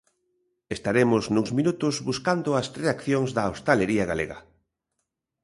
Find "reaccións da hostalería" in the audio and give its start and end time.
2.83-4.05